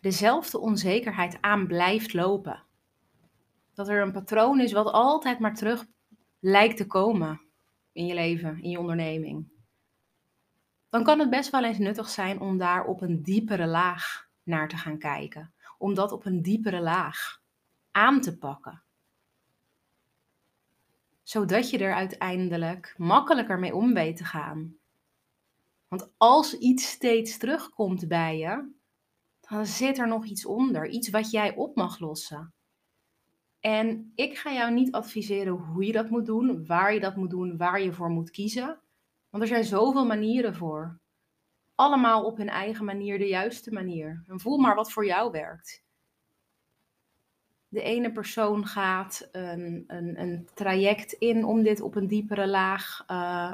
dezelfde 0.00 0.58
onzekerheid 0.58 1.38
aan 1.40 1.66
blijft 1.66 2.12
lopen? 2.12 2.64
Dat 3.75 3.88
er 3.88 4.02
een 4.02 4.12
patroon 4.12 4.61
is 4.61 4.72
wat 4.72 4.92
altijd 4.92 5.38
maar 5.38 5.54
terug 5.54 5.87
lijkt 6.40 6.76
te 6.76 6.87
komen 6.87 7.40
in 7.92 8.06
je 8.06 8.14
leven, 8.14 8.62
in 8.62 8.70
je 8.70 8.78
onderneming. 8.78 9.51
Dan 10.92 11.04
kan 11.04 11.18
het 11.18 11.30
best 11.30 11.50
wel 11.50 11.64
eens 11.64 11.78
nuttig 11.78 12.08
zijn 12.08 12.40
om 12.40 12.58
daar 12.58 12.84
op 12.84 13.00
een 13.00 13.22
diepere 13.22 13.66
laag 13.66 14.28
naar 14.42 14.68
te 14.68 14.76
gaan 14.76 14.99
kijken. 14.99 15.54
Om 15.78 15.94
dat 15.94 16.12
op 16.12 16.25
een 16.25 16.42
diepere 16.42 16.80
laag 16.80 17.40
aan 17.90 18.20
te 18.20 18.38
pakken 18.38 18.82
zodat 21.32 21.70
je 21.70 21.78
er 21.78 21.94
uiteindelijk 21.94 22.94
makkelijker 22.96 23.58
mee 23.58 23.75
om 23.75 23.94
weet 23.94 24.16
te 24.16 24.25
gaan. 24.25 24.76
Want 25.88 26.12
als 26.16 26.58
iets 26.58 26.90
steeds 26.90 27.38
terugkomt 27.38 28.08
bij 28.08 28.38
je, 28.38 28.70
dan 29.40 29.66
zit 29.66 29.99
er 29.99 30.08
nog 30.08 30.25
iets 30.25 30.46
onder, 30.46 30.88
iets 30.88 31.11
wat 31.11 31.30
jij 31.30 31.54
op 31.54 31.76
mag 31.76 31.99
lossen. 31.99 32.52
En 33.61 34.12
ik 34.14 34.38
ga 34.38 34.52
jou 34.52 34.72
niet 34.72 34.92
adviseren 34.92 35.52
hoe 35.52 35.87
je 35.87 35.92
dat 35.92 36.11
moet 36.11 36.26
doen, 36.26 36.66
waar 36.66 36.94
je 36.94 37.00
dat 37.00 37.16
moet 37.16 37.30
doen, 37.30 37.56
waar 37.56 37.82
je 37.82 37.92
voor 37.92 38.11
moet 38.11 38.30
kiezen. 38.30 38.81
Want 39.32 39.42
er 39.42 39.48
zijn 39.48 39.64
zoveel 39.64 40.06
manieren 40.06 40.54
voor. 40.54 40.98
Allemaal 41.74 42.24
op 42.24 42.36
hun 42.36 42.48
eigen 42.48 42.84
manier 42.84 43.18
de 43.18 43.28
juiste 43.28 43.72
manier. 43.72 44.24
En 44.26 44.40
voel 44.40 44.58
maar 44.58 44.74
wat 44.74 44.92
voor 44.92 45.06
jou 45.06 45.30
werkt 45.30 45.82
de 47.72 47.82
ene 47.82 48.12
persoon 48.12 48.66
gaat 48.66 49.28
een, 49.32 49.84
een, 49.86 50.20
een 50.20 50.48
traject 50.54 51.12
in 51.12 51.44
om 51.44 51.62
dit 51.62 51.80
op 51.80 51.94
een 51.94 52.06
diepere 52.06 52.48
laag 52.48 53.04
uh, 53.10 53.52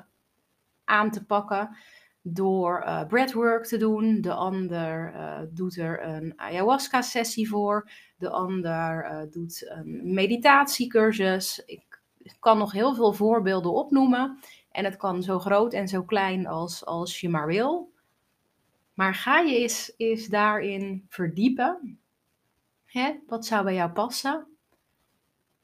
aan 0.84 1.10
te 1.10 1.24
pakken 1.24 1.76
door 2.22 2.82
uh, 2.82 3.06
breathwork 3.06 3.66
te 3.66 3.76
doen. 3.76 4.20
De 4.20 4.32
ander 4.32 5.12
uh, 5.14 5.40
doet 5.50 5.76
er 5.76 6.04
een 6.04 6.32
ayahuasca-sessie 6.36 7.48
voor. 7.48 7.90
De 8.16 8.30
ander 8.30 9.26
doet 9.30 9.70
een 9.70 10.14
meditatiecursus. 10.14 11.62
Ik 11.66 12.00
kan 12.38 12.58
nog 12.58 12.72
heel 12.72 12.94
veel 12.94 13.12
voorbeelden 13.12 13.72
opnoemen. 13.72 14.38
En 14.78 14.84
het 14.84 14.96
kan 14.96 15.22
zo 15.22 15.38
groot 15.38 15.72
en 15.72 15.88
zo 15.88 16.02
klein 16.02 16.46
als, 16.46 16.84
als 16.84 17.20
je 17.20 17.28
maar 17.28 17.46
wil. 17.46 17.92
Maar 18.94 19.14
ga 19.14 19.38
je 19.38 19.56
eens, 19.56 19.92
eens 19.96 20.26
daarin 20.26 21.06
verdiepen. 21.08 22.00
Hè? 22.84 23.14
Wat 23.26 23.46
zou 23.46 23.64
bij 23.64 23.74
jou 23.74 23.90
passen? 23.90 24.46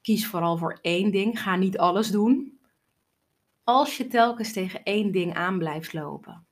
Kies 0.03 0.27
vooral 0.27 0.57
voor 0.57 0.79
één 0.83 1.11
ding. 1.11 1.43
Ga 1.43 1.57
niet 1.57 1.79
alles 1.79 2.11
doen. 2.11 2.59
Als 3.65 3.97
je 3.97 4.07
telkens 4.07 4.53
tegen 4.53 4.83
één 4.83 5.13
ding 5.13 5.35
aan 5.35 5.59
blijft 5.59 5.93
lopen. 5.93 6.47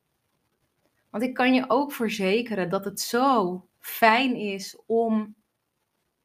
Want 1.10 1.24
ik 1.24 1.34
kan 1.34 1.54
je 1.54 1.64
ook 1.68 1.92
verzekeren 1.92 2.70
dat 2.70 2.84
het 2.84 3.00
zo 3.00 3.64
fijn 3.78 4.36
is 4.36 4.78
om 4.86 5.34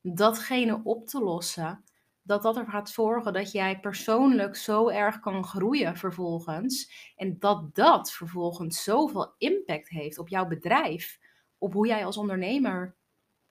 datgene 0.01 0.81
op 0.83 1.07
te 1.07 1.19
lossen. 1.19 1.83
Dat 2.27 2.41
dat 2.41 2.57
er 2.57 2.67
gaat 2.67 2.89
zorgen 2.89 3.33
dat 3.33 3.51
jij 3.51 3.79
persoonlijk 3.79 4.55
zo 4.55 4.89
erg 4.89 5.19
kan 5.19 5.43
groeien 5.43 5.97
vervolgens. 5.97 6.91
En 7.15 7.39
dat 7.39 7.75
dat 7.75 8.11
vervolgens 8.11 8.83
zoveel 8.83 9.33
impact 9.37 9.89
heeft 9.89 10.17
op 10.17 10.27
jouw 10.27 10.47
bedrijf. 10.47 11.19
Op 11.57 11.73
hoe 11.73 11.87
jij 11.87 12.05
als 12.05 12.17
ondernemer 12.17 12.95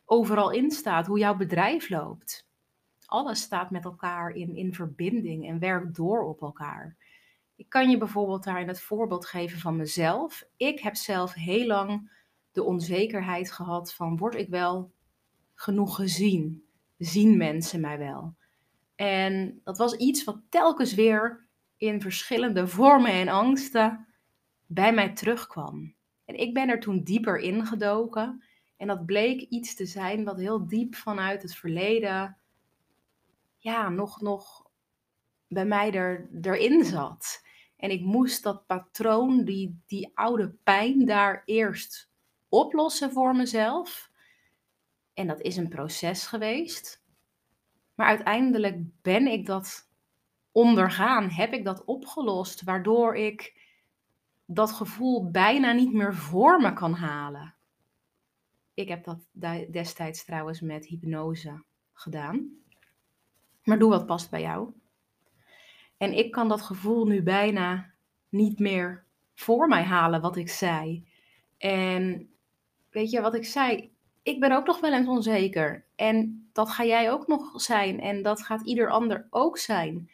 overal 0.04 0.50
in 0.50 0.70
staat, 0.70 1.06
hoe 1.06 1.18
jouw 1.18 1.36
bedrijf 1.36 1.88
loopt. 1.88 2.48
Alles 3.06 3.40
staat 3.40 3.70
met 3.70 3.84
elkaar 3.84 4.30
in, 4.30 4.56
in 4.56 4.74
verbinding 4.74 5.48
en 5.48 5.58
werkt 5.58 5.96
door 5.96 6.24
op 6.24 6.42
elkaar. 6.42 6.96
Ik 7.56 7.68
kan 7.68 7.90
je 7.90 7.98
bijvoorbeeld 7.98 8.44
daarin 8.44 8.68
het 8.68 8.80
voorbeeld 8.80 9.26
geven 9.26 9.58
van 9.58 9.76
mezelf. 9.76 10.48
Ik 10.56 10.80
heb 10.80 10.94
zelf 10.94 11.34
heel 11.34 11.66
lang 11.66 12.10
de 12.52 12.62
onzekerheid 12.62 13.52
gehad 13.52 13.94
van 13.94 14.16
word 14.16 14.34
ik 14.34 14.48
wel 14.48 14.92
genoeg 15.54 15.96
gezien? 15.96 16.64
Zien 16.98 17.36
mensen 17.36 17.80
mij 17.80 17.98
wel? 17.98 18.34
En 18.96 19.60
dat 19.64 19.78
was 19.78 19.96
iets 19.96 20.24
wat 20.24 20.40
telkens 20.48 20.94
weer 20.94 21.46
in 21.76 22.00
verschillende 22.00 22.68
vormen 22.68 23.12
en 23.12 23.28
angsten 23.28 24.06
bij 24.66 24.92
mij 24.92 25.12
terugkwam. 25.12 25.94
En 26.24 26.34
ik 26.34 26.54
ben 26.54 26.68
er 26.68 26.80
toen 26.80 27.02
dieper 27.02 27.38
ingedoken 27.38 28.44
en 28.76 28.86
dat 28.86 29.06
bleek 29.06 29.40
iets 29.40 29.74
te 29.74 29.86
zijn 29.86 30.24
wat 30.24 30.38
heel 30.38 30.66
diep 30.66 30.94
vanuit 30.94 31.42
het 31.42 31.54
verleden, 31.54 32.36
ja, 33.58 33.88
nog, 33.88 34.20
nog 34.20 34.70
bij 35.48 35.66
mij 35.66 35.92
er, 35.92 36.28
erin 36.42 36.84
zat. 36.84 37.44
En 37.76 37.90
ik 37.90 38.00
moest 38.00 38.42
dat 38.42 38.66
patroon, 38.66 39.44
die, 39.44 39.82
die 39.86 40.10
oude 40.14 40.48
pijn, 40.62 41.04
daar 41.04 41.42
eerst 41.44 42.10
oplossen 42.48 43.12
voor 43.12 43.36
mezelf. 43.36 44.10
En 45.14 45.26
dat 45.26 45.40
is 45.40 45.56
een 45.56 45.68
proces 45.68 46.26
geweest. 46.26 47.04
Maar 47.96 48.06
uiteindelijk 48.06 49.02
ben 49.02 49.26
ik 49.26 49.46
dat 49.46 49.88
ondergaan, 50.52 51.30
heb 51.30 51.52
ik 51.52 51.64
dat 51.64 51.84
opgelost, 51.84 52.62
waardoor 52.62 53.16
ik 53.16 53.64
dat 54.44 54.72
gevoel 54.72 55.30
bijna 55.30 55.72
niet 55.72 55.92
meer 55.92 56.14
voor 56.14 56.60
me 56.60 56.72
kan 56.72 56.92
halen. 56.92 57.54
Ik 58.74 58.88
heb 58.88 59.04
dat 59.04 59.26
destijds 59.72 60.24
trouwens 60.24 60.60
met 60.60 60.86
hypnose 60.86 61.62
gedaan. 61.92 62.60
Maar 63.64 63.78
doe 63.78 63.90
wat 63.90 64.06
past 64.06 64.30
bij 64.30 64.40
jou. 64.40 64.72
En 65.96 66.12
ik 66.12 66.30
kan 66.30 66.48
dat 66.48 66.62
gevoel 66.62 67.06
nu 67.06 67.22
bijna 67.22 67.90
niet 68.28 68.58
meer 68.58 69.04
voor 69.34 69.68
mij 69.68 69.82
halen 69.82 70.20
wat 70.20 70.36
ik 70.36 70.48
zei. 70.48 71.08
En 71.58 72.28
weet 72.90 73.10
je 73.10 73.20
wat 73.20 73.34
ik 73.34 73.44
zei? 73.44 73.92
Ik 74.22 74.40
ben 74.40 74.52
ook 74.52 74.66
nog 74.66 74.80
wel 74.80 74.92
eens 74.92 75.08
onzeker. 75.08 75.84
En 75.94 76.45
dat 76.56 76.70
ga 76.70 76.84
jij 76.84 77.12
ook 77.12 77.26
nog 77.26 77.60
zijn. 77.60 78.00
En 78.00 78.22
dat 78.22 78.42
gaat 78.42 78.66
ieder 78.66 78.90
ander 78.90 79.26
ook 79.30 79.58
zijn. 79.58 80.10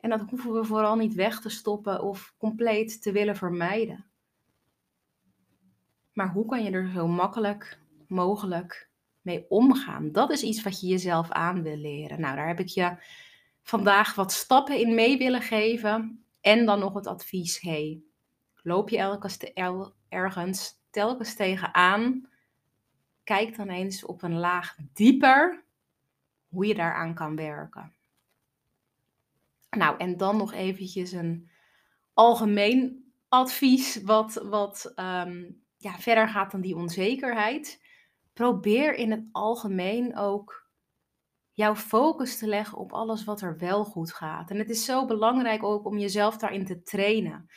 En 0.00 0.10
dat 0.10 0.20
hoeven 0.30 0.52
we 0.52 0.64
vooral 0.64 0.96
niet 0.96 1.14
weg 1.14 1.40
te 1.40 1.48
stoppen 1.48 2.02
of 2.02 2.34
compleet 2.38 3.02
te 3.02 3.12
willen 3.12 3.36
vermijden. 3.36 4.04
Maar 6.12 6.32
hoe 6.32 6.46
kan 6.46 6.64
je 6.64 6.70
er 6.70 6.90
zo 6.94 7.06
makkelijk 7.06 7.78
mogelijk 8.06 8.90
mee 9.20 9.46
omgaan? 9.48 10.12
Dat 10.12 10.30
is 10.30 10.42
iets 10.42 10.62
wat 10.62 10.80
je 10.80 10.86
jezelf 10.86 11.30
aan 11.30 11.62
wil 11.62 11.76
leren. 11.76 12.20
Nou, 12.20 12.36
daar 12.36 12.48
heb 12.48 12.60
ik 12.60 12.68
je 12.68 12.96
vandaag 13.62 14.14
wat 14.14 14.32
stappen 14.32 14.78
in 14.78 14.94
mee 14.94 15.18
willen 15.18 15.42
geven. 15.42 16.24
En 16.40 16.66
dan 16.66 16.78
nog 16.78 16.94
het 16.94 17.06
advies: 17.06 17.60
hey, 17.60 18.02
loop 18.62 18.88
je 18.88 18.98
elke 18.98 19.92
ergens 20.08 20.80
telkens 20.90 21.34
tegenaan? 21.34 22.30
Kijk 23.24 23.56
dan 23.56 23.68
eens 23.68 24.04
op 24.04 24.22
een 24.22 24.38
laag 24.38 24.76
dieper 24.92 25.64
hoe 26.48 26.66
je 26.66 26.74
daaraan 26.74 27.14
kan 27.14 27.36
werken. 27.36 27.94
Nou, 29.70 29.98
en 29.98 30.16
dan 30.16 30.36
nog 30.36 30.52
eventjes 30.52 31.12
een 31.12 31.50
algemeen 32.12 33.12
advies 33.28 34.02
wat, 34.02 34.34
wat 34.34 34.92
ehm, 34.94 35.50
ja, 35.76 35.98
verder 35.98 36.28
gaat 36.28 36.50
dan 36.50 36.60
die 36.60 36.76
onzekerheid. 36.76 37.82
Probeer 38.32 38.94
in 38.94 39.10
het 39.10 39.24
algemeen 39.32 40.16
ook 40.16 40.70
jouw 41.52 41.74
focus 41.74 42.38
te 42.38 42.46
leggen 42.46 42.78
op 42.78 42.92
alles 42.92 43.24
wat 43.24 43.40
er 43.40 43.58
wel 43.58 43.84
goed 43.84 44.12
gaat. 44.12 44.50
En 44.50 44.58
het 44.58 44.70
is 44.70 44.84
zo 44.84 45.06
belangrijk 45.06 45.62
ook 45.62 45.86
om 45.86 45.98
jezelf 45.98 46.36
daarin 46.36 46.66
te 46.66 46.82
trainen. 46.82 47.50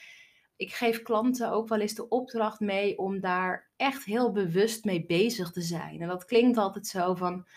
Ik 0.55 0.73
geef 0.73 1.01
klanten 1.01 1.51
ook 1.51 1.67
wel 1.67 1.79
eens 1.79 1.93
de 1.93 2.09
opdracht 2.09 2.59
mee 2.59 2.97
om 2.97 3.19
daar 3.19 3.71
echt 3.75 4.03
heel 4.03 4.31
bewust 4.31 4.85
mee 4.85 5.05
bezig 5.05 5.51
te 5.51 5.61
zijn. 5.61 6.01
En 6.01 6.07
dat 6.07 6.25
klinkt 6.25 6.57
altijd 6.57 6.87
zo 6.87 7.15
van 7.15 7.47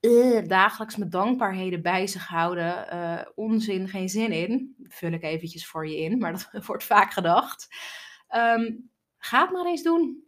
uh, 0.00 0.46
dagelijks 0.46 0.96
met 0.96 1.12
dankbaarheden 1.12 1.82
bij 1.82 2.06
zich 2.06 2.26
houden. 2.26 2.94
Uh, 2.94 3.20
onzin, 3.34 3.88
geen 3.88 4.08
zin 4.08 4.32
in. 4.32 4.76
Vul 4.82 5.12
ik 5.12 5.22
eventjes 5.22 5.66
voor 5.66 5.88
je 5.88 5.96
in, 5.96 6.18
maar 6.18 6.32
dat 6.32 6.66
wordt 6.66 6.84
vaak 6.84 7.12
gedacht. 7.12 7.68
Um, 8.36 8.90
ga 9.18 9.40
het 9.40 9.50
maar 9.50 9.66
eens 9.66 9.82
doen. 9.82 10.24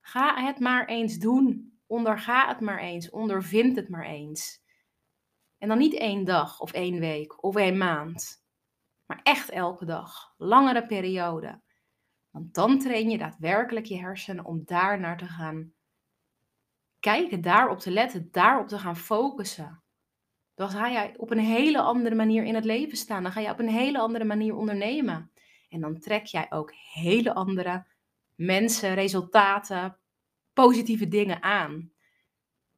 Ga 0.00 0.44
het 0.44 0.58
maar 0.58 0.86
eens 0.86 1.18
doen. 1.18 1.72
Onderga 1.86 2.48
het 2.48 2.60
maar 2.60 2.78
eens. 2.78 3.10
Ondervind 3.10 3.76
het 3.76 3.88
maar 3.88 4.06
eens. 4.06 4.62
En 5.58 5.68
dan 5.68 5.78
niet 5.78 5.94
één 5.94 6.24
dag 6.24 6.60
of 6.60 6.72
één 6.72 7.00
week 7.00 7.42
of 7.42 7.56
één 7.56 7.76
maand. 7.76 8.37
Maar 9.08 9.20
echt 9.22 9.50
elke 9.50 9.84
dag. 9.84 10.34
Langere 10.36 10.86
periode. 10.86 11.60
Want 12.30 12.54
dan 12.54 12.78
train 12.78 13.10
je 13.10 13.18
daadwerkelijk 13.18 13.86
je 13.86 13.98
hersenen 13.98 14.44
om 14.44 14.62
daar 14.64 15.00
naar 15.00 15.16
te 15.16 15.26
gaan 15.26 15.72
kijken, 17.00 17.40
daarop 17.40 17.78
te 17.78 17.90
letten, 17.90 18.28
daarop 18.30 18.68
te 18.68 18.78
gaan 18.78 18.96
focussen. 18.96 19.82
Dan 20.54 20.70
ga 20.70 20.90
jij 20.90 21.14
op 21.16 21.30
een 21.30 21.38
hele 21.38 21.80
andere 21.80 22.14
manier 22.14 22.44
in 22.44 22.54
het 22.54 22.64
leven 22.64 22.96
staan. 22.96 23.22
Dan 23.22 23.32
ga 23.32 23.40
je 23.40 23.50
op 23.50 23.58
een 23.58 23.68
hele 23.68 23.98
andere 23.98 24.24
manier 24.24 24.54
ondernemen. 24.54 25.30
En 25.68 25.80
dan 25.80 25.98
trek 25.98 26.24
jij 26.24 26.46
ook 26.48 26.72
hele 26.92 27.34
andere 27.34 27.86
mensen, 28.34 28.94
resultaten, 28.94 29.98
positieve 30.52 31.08
dingen 31.08 31.42
aan. 31.42 31.92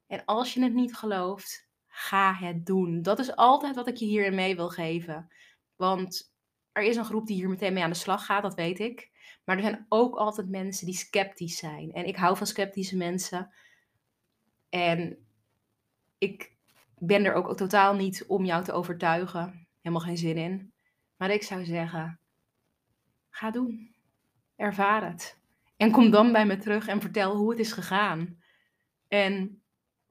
En 0.07 0.25
als 0.25 0.55
je 0.55 0.63
het 0.63 0.75
niet 0.75 0.97
gelooft, 0.97 1.69
ga 1.87 2.35
het 2.35 2.67
doen. 2.67 3.03
Dat 3.03 3.19
is 3.19 3.37
altijd 3.37 3.77
wat 3.77 3.89
ik 3.89 3.97
je 3.97 4.05
hierin 4.05 4.35
mee 4.35 4.57
wil 4.57 4.69
geven. 4.69 5.29
Want 5.81 6.33
er 6.73 6.83
is 6.83 6.97
een 6.97 7.05
groep 7.05 7.27
die 7.27 7.37
hier 7.37 7.49
meteen 7.49 7.73
mee 7.73 7.83
aan 7.83 7.91
de 7.91 7.97
slag 7.97 8.25
gaat, 8.25 8.43
dat 8.43 8.55
weet 8.55 8.79
ik. 8.79 9.11
Maar 9.45 9.57
er 9.57 9.63
zijn 9.63 9.87
ook 9.89 10.17
altijd 10.17 10.49
mensen 10.49 10.87
die 10.87 10.95
sceptisch 10.95 11.57
zijn. 11.57 11.93
En 11.93 12.05
ik 12.05 12.17
hou 12.17 12.37
van 12.37 12.47
sceptische 12.47 12.97
mensen. 12.97 13.51
En 14.69 15.27
ik 16.19 16.57
ben 16.99 17.25
er 17.25 17.33
ook 17.33 17.57
totaal 17.57 17.95
niet 17.95 18.25
om 18.27 18.45
jou 18.45 18.65
te 18.65 18.73
overtuigen. 18.73 19.67
Helemaal 19.81 20.07
geen 20.07 20.19
zin 20.19 20.37
in. 20.37 20.73
Maar 21.17 21.31
ik 21.31 21.43
zou 21.43 21.65
zeggen, 21.65 22.21
ga 23.31 23.51
doen. 23.51 23.95
Ervaar 24.57 25.11
het. 25.11 25.39
En 25.77 25.91
kom 25.91 26.11
dan 26.11 26.33
bij 26.33 26.47
me 26.47 26.57
terug 26.57 26.87
en 26.87 27.01
vertel 27.01 27.37
hoe 27.37 27.51
het 27.51 27.59
is 27.59 27.73
gegaan. 27.73 28.43
En 29.09 29.63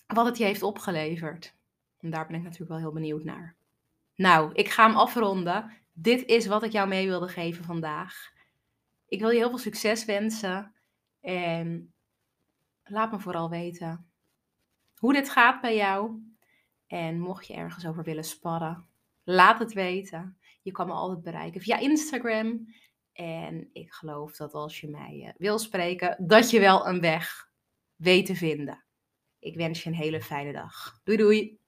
wat 0.07 0.25
het 0.25 0.37
je 0.37 0.43
heeft 0.43 0.63
opgeleverd. 0.63 1.55
En 1.99 2.09
daar 2.09 2.27
ben 2.27 2.35
ik 2.35 2.43
natuurlijk 2.43 2.71
wel 2.71 2.79
heel 2.79 2.91
benieuwd 2.91 3.23
naar. 3.23 3.57
Nou, 4.19 4.51
ik 4.53 4.69
ga 4.69 4.87
hem 4.87 4.95
afronden. 4.95 5.71
Dit 5.93 6.25
is 6.25 6.47
wat 6.47 6.63
ik 6.63 6.71
jou 6.71 6.87
mee 6.87 7.07
wilde 7.07 7.27
geven 7.27 7.63
vandaag. 7.63 8.31
Ik 9.07 9.19
wil 9.19 9.29
je 9.29 9.37
heel 9.37 9.49
veel 9.49 9.57
succes 9.57 10.05
wensen. 10.05 10.73
En 11.21 11.93
laat 12.83 13.11
me 13.11 13.19
vooral 13.19 13.49
weten 13.49 14.09
hoe 14.95 15.13
dit 15.13 15.29
gaat 15.29 15.61
bij 15.61 15.75
jou. 15.75 16.21
En 16.87 17.19
mocht 17.19 17.47
je 17.47 17.53
ergens 17.53 17.85
over 17.85 18.03
willen 18.03 18.23
sparren, 18.23 18.87
laat 19.23 19.59
het 19.59 19.73
weten. 19.73 20.37
Je 20.61 20.71
kan 20.71 20.87
me 20.87 20.93
altijd 20.93 21.21
bereiken 21.21 21.61
via 21.61 21.77
Instagram. 21.77 22.75
En 23.13 23.69
ik 23.73 23.93
geloof 23.93 24.35
dat 24.35 24.53
als 24.53 24.79
je 24.79 24.89
mij 24.89 25.23
uh, 25.25 25.29
wil 25.37 25.59
spreken, 25.59 26.27
dat 26.27 26.49
je 26.49 26.59
wel 26.59 26.87
een 26.87 27.01
weg 27.01 27.49
weet 27.95 28.25
te 28.25 28.35
vinden. 28.35 28.83
Ik 29.39 29.55
wens 29.55 29.83
je 29.83 29.89
een 29.89 29.95
hele 29.95 30.21
fijne 30.21 30.51
dag. 30.51 30.99
Doei 31.03 31.17
doei! 31.17 31.58